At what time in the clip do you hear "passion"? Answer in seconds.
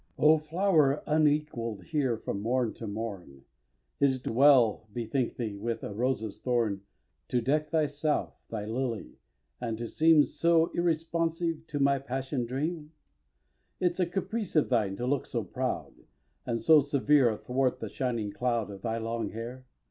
11.99-12.47